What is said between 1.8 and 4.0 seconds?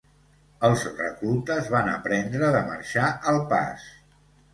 aprendre de marxar al pas